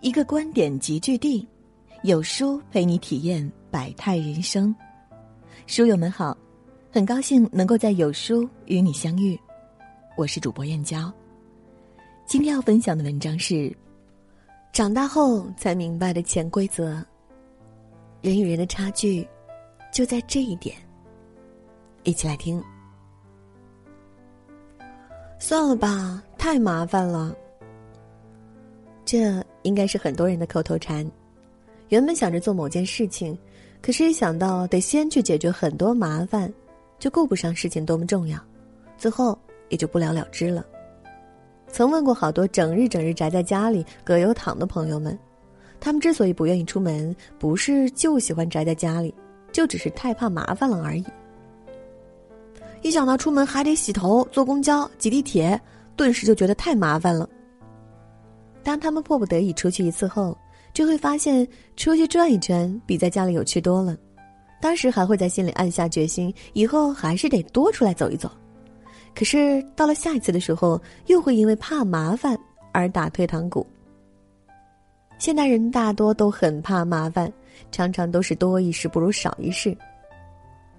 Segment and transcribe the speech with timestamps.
[0.00, 1.46] 一个观点集聚地，
[2.02, 4.74] 有书陪你体验百态人生。
[5.66, 6.36] 书友们好，
[6.92, 9.38] 很高兴能够在有书与你相遇，
[10.16, 11.10] 我是主播燕娇。
[12.26, 13.74] 今天要分享的文章是：
[14.72, 17.04] 长大后才明白的潜规则。
[18.20, 19.26] 人与人的差距，
[19.92, 20.76] 就在这一点。
[22.02, 22.62] 一起来听。
[25.38, 27.34] 算了吧，太麻烦了。
[29.16, 29.44] 这。
[29.62, 31.10] 应该是很多人的口头禅。
[31.88, 33.34] 原本想着做某件事情，
[33.80, 36.52] 可是一想到得先去解决很多麻烦，
[36.98, 38.38] 就顾不上事情多么重要，
[38.98, 39.38] 最后
[39.70, 40.62] 也就不了了之了。
[41.66, 45.18] 曾问过好多整日整日宅在家里葛优躺的朋友们，
[45.80, 49.14] 他们之所以不愿意出门，不是就喜欢宅在家里，
[49.50, 51.04] 就只是太怕麻烦了而已。
[52.82, 55.58] 一想到出门还得洗头、坐公交、挤地铁，
[55.96, 57.26] 顿时就觉得太麻烦了。
[58.64, 60.36] 当他们迫不得已出去一次后，
[60.72, 61.46] 就会发现
[61.76, 63.96] 出去转一圈比在家里有趣多了。
[64.60, 68.30] 当时还会在心里暗下决心，以后还是得多出来走一走。
[69.14, 72.36] 可是到了下一次的时候，又会因为怕麻烦
[72.72, 73.64] 而打退堂鼓。
[75.18, 77.32] 现代人大多都很怕麻烦，
[77.70, 79.76] 常常都是多一事不如少一事。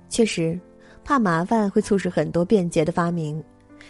[0.09, 0.59] 确实，
[1.03, 3.41] 怕麻烦会促使很多便捷的发明，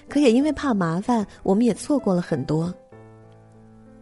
[0.08, 2.72] 可也因为怕麻烦，我们也错过了很多。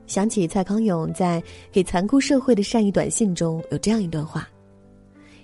[0.06, 4.48] 想起蔡康永在给残酷社会的善意短信中有这样一段话：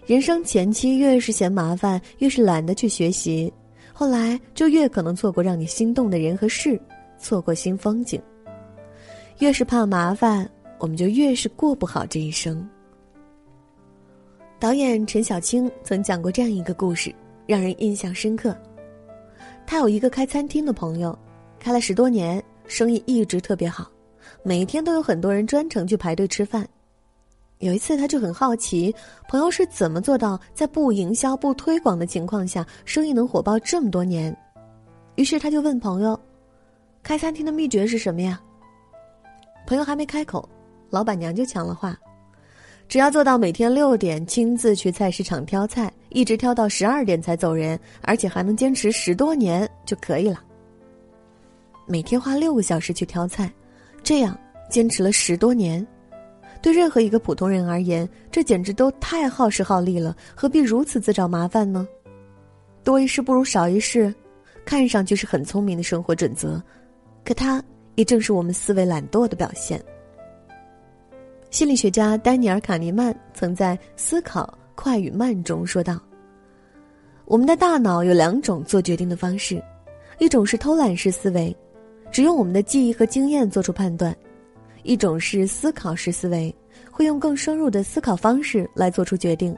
[0.05, 3.51] 人生前期越是嫌麻烦，越是懒得去学习，
[3.93, 6.79] 后来就越可能错过让你心动的人和事，
[7.17, 8.21] 错过新风景。
[9.39, 10.49] 越是怕麻烦，
[10.79, 12.67] 我们就越是过不好这一生。
[14.59, 17.15] 导演陈小青曾讲过这样一个故事，
[17.47, 18.53] 让人印象深刻。
[19.65, 21.17] 他有一个开餐厅的朋友，
[21.59, 23.89] 开了十多年，生意一直特别好。
[24.43, 26.67] 每天都有很多人专程去排队吃饭。
[27.59, 28.95] 有一次，他就很好奇，
[29.27, 34.33] 朋友是怎么做到在不营销、不推广的情况下，生意能火爆这么多年。
[35.15, 36.17] 于是，他就问朋友
[37.03, 38.39] ：“开餐厅的秘诀是什么呀？”
[39.67, 40.47] 朋友还没开口，
[40.89, 41.99] 老板娘就抢了话
[42.87, 50.41] ：“只要做到每天六点亲自去菜市场挑菜，一直挑到十二点才走人，而且还能坚持十多年就可以了。
[51.85, 53.51] 每天花六个小时去挑菜。”
[54.03, 54.37] 这样
[54.69, 55.85] 坚持了十多年，
[56.61, 61.87] 对任何一个普通人而言，这简直都太耗时耗力了，何必如此自找麻烦呢？
[62.83, 64.13] 多一事不如少一事，
[64.65, 66.61] 看上去是很聪明的生活准则，
[67.23, 67.63] 可它
[67.95, 69.81] 也正是我们思维懒惰的表现。
[71.51, 75.99] 心理学家丹尼尔·卡尼曼曾在《思考快与慢》中说道
[77.25, 79.61] ：“我们的大脑有两种做决定的方式，
[80.19, 81.55] 一种是偷懒式思维。”
[82.11, 84.15] 只用我们的记忆和经验做出判断，
[84.83, 86.53] 一种是思考式思维，
[86.91, 89.55] 会用更深入的思考方式来做出决定。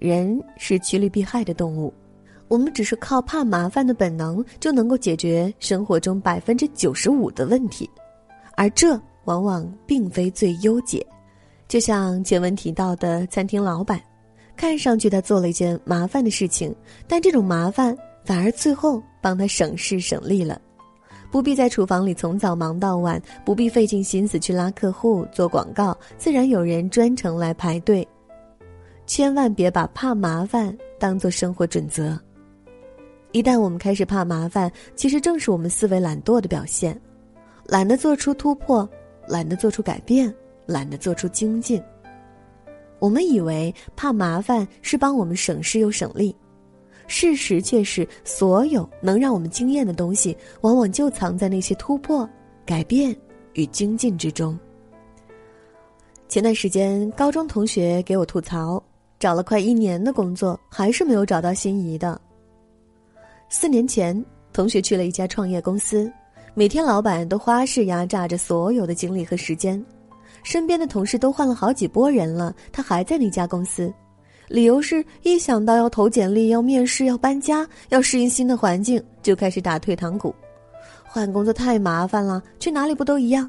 [0.00, 1.94] 人是趋利避害的动物，
[2.48, 7.88] 我们只是靠怕麻烦的本能就能够解决生活中百分之九十五的问题，
[8.56, 11.06] 而这往往并非最优解。
[11.68, 14.02] 就像前文提到的餐厅老板，
[14.56, 16.74] 看上去他做了一件麻烦的事情，
[17.08, 20.60] 但这种麻烦反而最后帮他省事省力了。
[21.34, 28.06] 不必在厨房里从早忙到晚，不必费尽心思去拉客户、做广告，自然有人专程来排队。
[29.04, 32.16] 千万别把怕麻烦当做生活准则。
[33.32, 36.96] 一旦我们开始怕麻烦，其实正是我们思维懒惰的表现，
[37.64, 38.88] 懒得做出突破，
[39.26, 40.32] 懒得做出改变，
[40.66, 41.82] 懒得做出精进。
[43.00, 46.32] 我们以为怕麻烦是帮我们省事又省力。
[47.06, 52.28] 事实却是，所有能让我们惊艳的东西，往往就藏在那些突破、
[52.64, 53.14] 改变
[53.52, 54.58] 与精进之中。
[56.28, 58.82] 前段时间，高中同学给我吐槽，
[59.18, 62.20] 找了快一年的工作，还是没有找到心仪的。
[63.48, 66.10] 四年前，同学去了一家创业公司，
[66.54, 69.84] 每天老板都花式压榨着所有的精力和时间，
[70.42, 73.92] 身边的同事都换了好几波人了，他还在那家公司。
[74.48, 80.34] 理由是一想到要投简历、要面试、要搬家、要适应新的环境，就开始打退堂鼓。
[81.02, 83.48] 换工作太麻烦了，去哪里不都一样？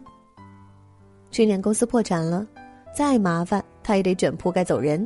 [1.31, 2.47] 去年公司破产了，
[2.95, 5.05] 再麻烦他也得卷铺盖走人。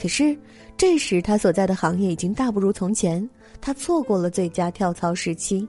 [0.00, 0.36] 可是
[0.76, 3.26] 这时他所在的行业已经大不如从前，
[3.60, 5.66] 他错过了最佳跳槽时期。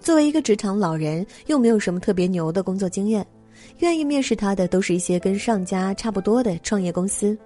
[0.00, 3.26] 作为一个职场老人，又没有什么特别牛的工作经验，
[3.78, 7.38] 愿意面试他的都是一些跟上家差不多的创业公司。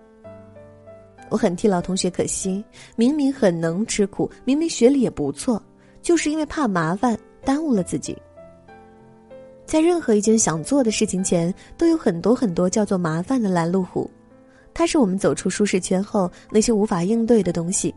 [1.33, 2.63] 我很替老同学可惜，
[2.95, 5.61] 明明很能吃苦，明明学历也不错，
[6.03, 8.15] 就是因为怕麻烦耽误了自己。
[9.65, 14.11] 在任何一件想做的事情前，都有很多很多叫做麻烦的拦路虎。
[14.75, 17.95] 它是我们走出舒适圈后那些无法应对的东西。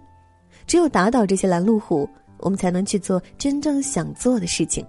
[0.66, 4.86] 只有打倒这些拦路虎，我们才能去做真正想做的事情。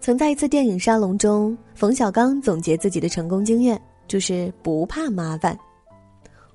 [0.00, 5.56] 曾在一次电影沙龙中，冯小刚总结自己的成功经验，就是不怕麻烦。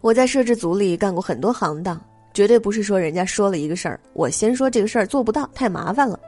[0.04, 1.98] 我在摄制组里干过很多行当，
[2.34, 6.20] 绝对不是说人家说了一个事儿，我先说这个事儿做不到，太麻烦了。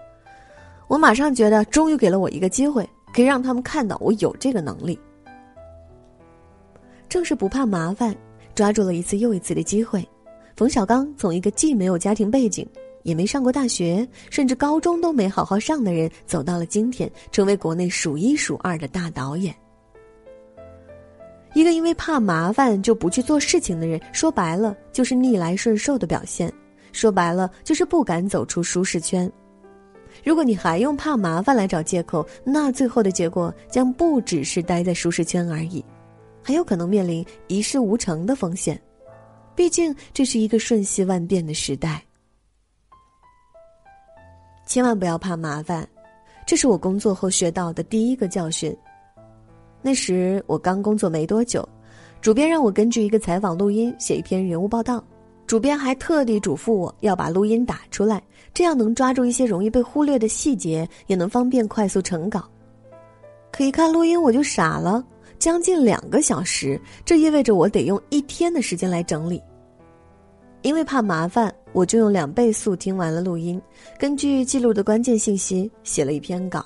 [0.87, 4.97] 我马上觉得，终于给了我一个机会，可以让他们看到我有这个能力。
[7.09, 8.15] 正是不怕麻烦，
[8.55, 10.07] 抓住了一次又一次的机会。
[10.55, 12.65] 冯小刚从一个既没有家庭背景。
[13.03, 19.53] 也没上过大学，甚至高中都没好好上的人，走到了今天，成为国内数一数二的大导演。
[21.55, 26.51] 一个因为怕麻烦就不去做事情的人，说白了就是逆来顺受的表现，
[26.91, 29.31] 说白了就是不敢走出舒适圈。
[30.21, 35.83] 如果你还用怕麻烦来找借口，那最后的结果将不只是待在舒适圈而已，
[36.43, 38.79] 还有可能面临一事无成的风险。
[39.55, 42.03] 毕竟这是一个瞬息万变的时代。
[44.65, 45.87] 千万不要怕麻烦，
[46.45, 48.75] 这是我工作后学到的第一个教训。
[49.85, 51.63] 那时我刚工作没多久，
[52.19, 55.03] 主编让我根据一个采访录音写一篇人物报道，
[55.45, 58.19] 主编还特地嘱咐我要把录音打出来，
[58.51, 62.49] 这样能抓住一些容易被忽略的细节，也能方便快速成稿。
[63.51, 65.05] 可一看录音我就傻了，
[65.37, 69.39] 将近两个小时，这意味着我得用一天的时间来整理。
[70.63, 73.61] 因为怕麻烦，我就用两倍速听完了录音，
[73.99, 76.65] 根据记录的关键信息写了一篇稿。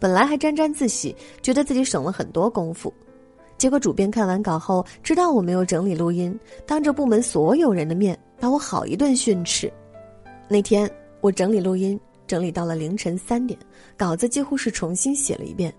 [0.00, 2.92] 本来还沾沾自喜，觉得自己省了很多功夫。
[3.58, 6.36] 结果主编看完稿后，知道我没有整理录音，
[6.66, 9.70] 当着部门所有人的面把我好一顿训斥。
[10.48, 13.58] 那天我整理录音，整理到了凌晨三点，
[13.98, 15.72] 稿子几乎是重新写了一遍。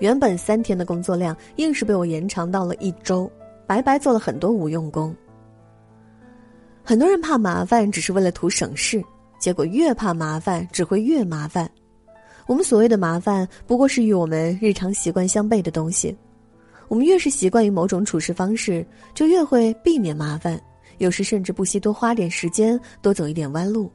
[0.00, 3.30] 原本三天的工作量，硬是被我延长到了一周，
[3.66, 5.14] 白白做了很多无用功。
[6.82, 9.02] 很多人怕麻烦，只是为了图省事，
[9.38, 11.70] 结果越怕麻烦，只会越麻烦。
[12.46, 16.16] 我们所谓的麻烦，不过是与我们日常习惯相悖的东西。
[16.88, 20.60] 我们越是习惯于某种处事方式，就越会避免麻烦，
[20.98, 23.90] 有时甚至不惜多花点时间，多走一点弯路。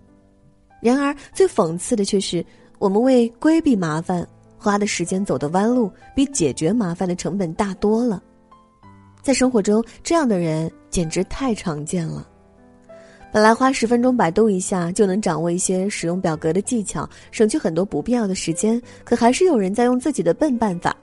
[0.81, 2.45] 然而，最讽刺的却是，
[2.79, 4.27] 我们为规避麻烦
[4.57, 8.21] 花的时间、走的弯路，比解决麻烦的成本大多了。
[9.21, 12.27] 在生活中，这样的人简直太常见了。
[13.33, 20.93] 本来花十分钟百度一下就能掌握一些使用表格的技巧，省去很多不必要的时间，可还是有人在用自己的笨办法。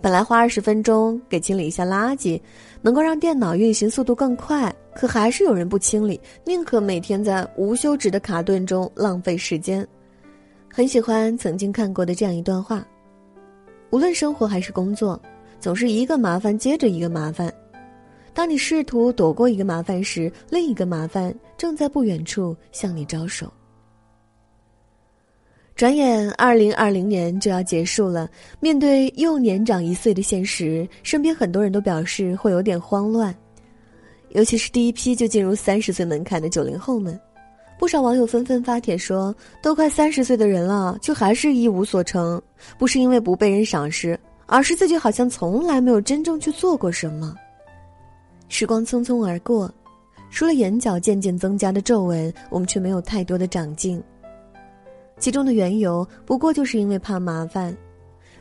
[0.00, 2.40] 本来花二十分钟给清理一下垃圾，
[2.80, 9.86] 能够让电脑运行速度更快，可还是有人不清理，宁可每天在无休止的卡顿中浪费时间。
[10.72, 12.82] 很喜欢曾经看过的这样一段话：
[13.90, 15.20] 无论生活还是工作，
[15.60, 17.52] 总是一个麻烦接着一个麻烦。
[18.34, 23.52] 当你试图躲过一个麻烦时，另一个麻烦正在不远处向你招手。
[25.74, 28.28] 转眼，二零二零年就要结束了。
[28.58, 33.32] 面对又年长一岁的现实，身边很多人都表示会有点慌乱，
[34.30, 37.18] 尤其是第一批就进入三十岁门槛的九零后们。
[37.78, 39.32] 不少网友纷纷发帖说
[39.62, 42.42] ：“都快三十岁的人了，就还是一无所成，
[42.76, 47.36] 不是因为不被人赏识，而是自己好像从来没有真正去做过什么。”
[48.48, 49.72] 时光匆匆而过，
[50.30, 54.02] 除了眼角渐渐增加的皱纹，我们却没有太多的长进。
[55.18, 57.76] 其中的缘由，不过就是因为怕麻烦，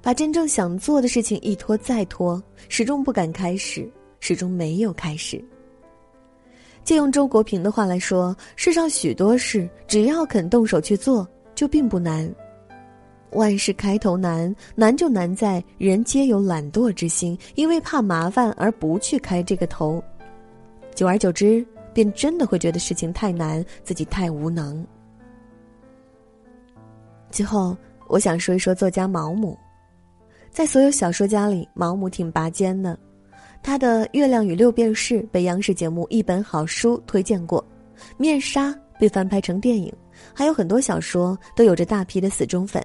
[0.02, 5.44] 把真正想做的事情一拖再拖，始终不敢开始，始终没有开始。
[6.84, 12.34] 借用周国平的话来说，世上许多事，只要肯动手去做，就并不难。
[13.38, 20.04] 万事开头难，难就难在人皆有懒惰之心，因为怕麻烦而不去开这个头，
[20.94, 24.86] 久而久之，便真的会觉得事情太难，自己太无能。
[27.30, 27.78] 最后，
[28.08, 29.58] 我想说一说作家毛姆，
[30.50, 32.98] 在所有小说家里，毛姆挺拔尖的。
[33.62, 37.62] 他的《月亮与六便士》被央视节目《一本好书》推荐过，
[38.18, 39.94] 《面纱》被翻拍成电影，
[40.34, 42.84] 还有很多小说都有着大批的死忠粉。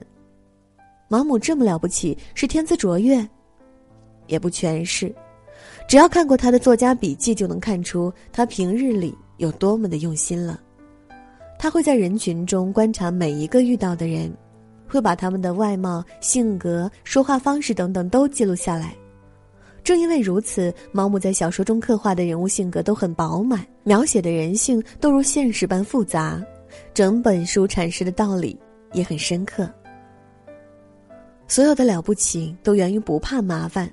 [1.13, 3.23] 毛姆这么了不起，是天资卓越，
[4.29, 5.15] 也不全是。
[5.87, 10.59] 只要看过他的作家笔记，就能看出他平日里有多么的用心了。
[11.59, 14.35] 他会在人群中观察每一个遇到的人，
[14.89, 18.97] 会把他们的外貌、性格、说话方式等等都记录下来。
[19.85, 26.43] 正因为如此，毛姆在小说中刻画的人物性格都很饱满，描写的人性都如现实般复杂，
[26.95, 28.59] 整本书阐释的道理
[28.95, 29.71] 也很深刻。
[31.53, 33.87] 所有的了不起都源于不怕麻烦，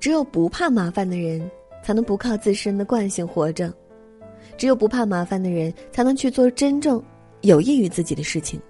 [0.00, 1.48] 只有不怕麻烦的人，
[1.80, 3.68] 才能不靠自身的惯性活着；
[4.56, 7.00] 只有不怕麻烦的人，才能去做真正
[7.42, 8.60] 有益于自己的事情。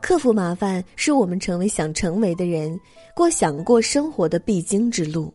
[0.00, 2.74] 克服麻烦是我们成为想成为的人、
[3.14, 5.30] 过想过生活的必经之路。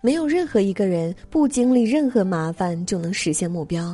[0.00, 3.92] 没有任何一个人不经历任何麻烦就能实现目标，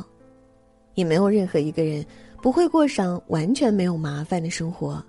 [0.93, 2.05] 也没有任何一个人
[2.39, 5.03] 不会过上完全没有麻烦的生活。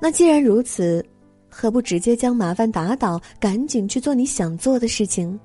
[0.00, 1.04] 那既然如此，
[1.48, 5.38] 何不直接将麻烦打倒，赶紧去做你想做的事情？